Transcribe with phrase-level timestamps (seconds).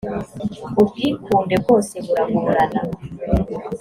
[0.81, 2.81] ubwikunde bwose buragorana.